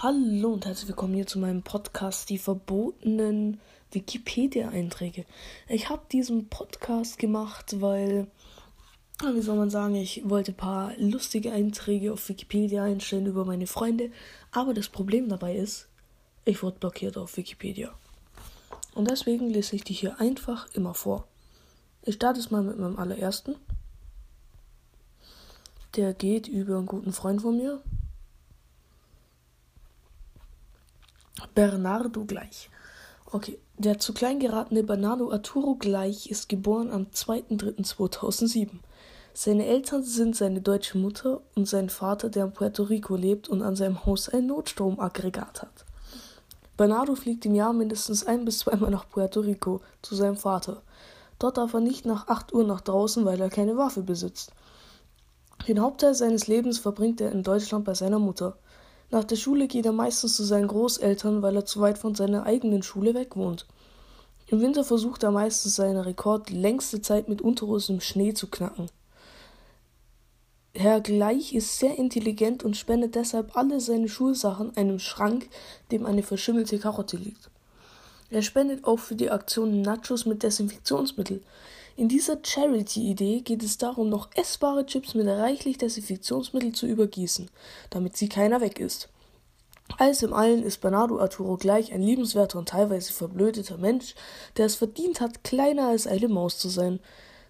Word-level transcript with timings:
Hallo 0.00 0.52
und 0.52 0.64
herzlich 0.64 0.86
willkommen 0.86 1.14
hier 1.14 1.26
zu 1.26 1.40
meinem 1.40 1.62
Podcast, 1.62 2.30
die 2.30 2.38
verbotenen 2.38 3.58
Wikipedia-Einträge. 3.90 5.26
Ich 5.66 5.88
habe 5.88 6.02
diesen 6.12 6.48
Podcast 6.48 7.18
gemacht, 7.18 7.80
weil, 7.80 8.28
wie 9.20 9.40
soll 9.40 9.56
man 9.56 9.70
sagen, 9.70 9.96
ich 9.96 10.22
wollte 10.30 10.52
ein 10.52 10.56
paar 10.56 10.92
lustige 10.98 11.50
Einträge 11.50 12.12
auf 12.12 12.28
Wikipedia 12.28 12.84
einstellen 12.84 13.26
über 13.26 13.44
meine 13.44 13.66
Freunde, 13.66 14.12
aber 14.52 14.72
das 14.72 14.88
Problem 14.88 15.28
dabei 15.28 15.56
ist, 15.56 15.88
ich 16.44 16.62
wurde 16.62 16.78
blockiert 16.78 17.18
auf 17.18 17.36
Wikipedia. 17.36 17.92
Und 18.94 19.10
deswegen 19.10 19.50
lese 19.50 19.74
ich 19.74 19.82
die 19.82 19.94
hier 19.94 20.20
einfach 20.20 20.72
immer 20.74 20.94
vor. 20.94 21.26
Ich 22.02 22.14
starte 22.14 22.38
es 22.38 22.52
mal 22.52 22.62
mit 22.62 22.78
meinem 22.78 23.00
allerersten. 23.00 23.56
Der 25.96 26.14
geht 26.14 26.46
über 26.46 26.76
einen 26.76 26.86
guten 26.86 27.12
Freund 27.12 27.42
von 27.42 27.56
mir, 27.56 27.82
Bernardo 31.54 32.24
gleich. 32.24 32.70
Okay, 33.30 33.58
der 33.76 33.98
zu 33.98 34.14
klein 34.14 34.38
geratene 34.38 34.82
Bernardo 34.82 35.30
Arturo 35.30 35.74
gleich 35.74 36.30
ist 36.30 36.48
geboren 36.48 36.90
am 36.90 37.08
2.3.2007. 37.14 38.70
Seine 39.34 39.66
Eltern 39.66 40.02
sind 40.02 40.34
seine 40.34 40.60
deutsche 40.60 40.98
Mutter 40.98 41.42
und 41.54 41.68
sein 41.68 41.90
Vater, 41.90 42.30
der 42.30 42.46
in 42.46 42.52
Puerto 42.52 42.82
Rico 42.82 43.14
lebt 43.14 43.48
und 43.48 43.62
an 43.62 43.76
seinem 43.76 44.04
Haus 44.04 44.28
ein 44.28 44.46
Notstromaggregat 44.46 45.62
hat. 45.62 45.84
Bernardo 46.76 47.14
fliegt 47.14 47.44
im 47.44 47.54
Jahr 47.54 47.72
mindestens 47.72 48.26
ein 48.26 48.44
bis 48.44 48.58
zweimal 48.60 48.90
nach 48.90 49.08
Puerto 49.08 49.40
Rico 49.40 49.80
zu 50.00 50.14
seinem 50.14 50.36
Vater. 50.36 50.82
Dort 51.38 51.56
darf 51.56 51.74
er 51.74 51.80
nicht 51.80 52.04
nach 52.04 52.28
8 52.28 52.52
Uhr 52.52 52.64
nach 52.64 52.80
draußen, 52.80 53.24
weil 53.24 53.40
er 53.40 53.50
keine 53.50 53.76
Waffe 53.76 54.02
besitzt. 54.02 54.52
Den 55.66 55.80
Hauptteil 55.80 56.14
seines 56.14 56.46
Lebens 56.46 56.78
verbringt 56.78 57.20
er 57.20 57.30
in 57.32 57.42
Deutschland 57.42 57.84
bei 57.84 57.94
seiner 57.94 58.18
Mutter. 58.18 58.56
Nach 59.10 59.24
der 59.24 59.36
Schule 59.36 59.68
geht 59.68 59.86
er 59.86 59.92
meistens 59.92 60.36
zu 60.36 60.44
seinen 60.44 60.68
Großeltern, 60.68 61.40
weil 61.40 61.56
er 61.56 61.64
zu 61.64 61.80
weit 61.80 61.98
von 61.98 62.14
seiner 62.14 62.44
eigenen 62.44 62.82
Schule 62.82 63.14
weg 63.14 63.36
wohnt. 63.36 63.66
Im 64.48 64.60
Winter 64.60 64.84
versucht 64.84 65.22
er 65.22 65.30
meistens 65.30 65.76
seine 65.76 66.06
Rekord 66.06 66.50
längste 66.50 67.00
Zeit 67.00 67.28
mit 67.28 67.42
Unterhose 67.42 67.92
im 67.92 68.00
Schnee 68.00 68.34
zu 68.34 68.48
knacken. 68.48 68.90
Herr 70.74 71.00
Gleich 71.00 71.54
ist 71.54 71.78
sehr 71.78 71.98
intelligent 71.98 72.62
und 72.62 72.76
spendet 72.76 73.14
deshalb 73.14 73.56
alle 73.56 73.80
seine 73.80 74.08
Schulsachen 74.08 74.76
einem 74.76 74.98
Schrank, 74.98 75.48
dem 75.90 76.06
eine 76.06 76.22
verschimmelte 76.22 76.78
Karotte 76.78 77.16
liegt. 77.16 77.50
Er 78.30 78.42
spendet 78.42 78.84
auch 78.84 78.98
für 78.98 79.16
die 79.16 79.30
Aktion 79.30 79.80
Nachos 79.80 80.26
mit 80.26 80.42
Desinfektionsmittel. 80.42 81.42
In 81.98 82.08
dieser 82.08 82.38
Charity-Idee 82.40 83.40
geht 83.40 83.64
es 83.64 83.76
darum, 83.76 84.08
noch 84.08 84.28
essbare 84.36 84.86
Chips 84.86 85.14
mit 85.14 85.26
reichlich 85.26 85.78
Desinfektionsmittel 85.78 86.70
zu 86.70 86.86
übergießen, 86.86 87.50
damit 87.90 88.16
sie 88.16 88.28
keiner 88.28 88.60
weg 88.60 88.78
ist. 88.78 89.08
Alles 89.96 90.22
im 90.22 90.32
Allen 90.32 90.62
ist 90.62 90.80
Bernardo 90.80 91.18
Arturo 91.18 91.56
gleich 91.56 91.92
ein 91.92 92.00
liebenswerter 92.00 92.60
und 92.60 92.68
teilweise 92.68 93.12
verblödeter 93.12 93.78
Mensch, 93.78 94.14
der 94.56 94.66
es 94.66 94.76
verdient 94.76 95.20
hat, 95.20 95.42
kleiner 95.42 95.88
als 95.88 96.06
eine 96.06 96.28
Maus 96.28 96.60
zu 96.60 96.68
sein. 96.68 97.00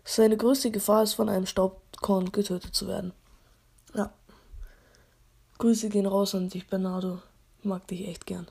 Seine 0.02 0.38
größte 0.38 0.70
Gefahr 0.70 1.02
ist, 1.02 1.12
von 1.12 1.28
einem 1.28 1.44
Staubkorn 1.44 2.32
getötet 2.32 2.74
zu 2.74 2.88
werden. 2.88 3.12
Ja. 3.94 4.14
Grüße 5.58 5.90
gehen 5.90 6.06
raus 6.06 6.34
an 6.34 6.48
dich, 6.48 6.66
Bernardo. 6.68 7.18
Mag 7.62 7.86
dich 7.88 8.08
echt 8.08 8.24
gern. 8.24 8.46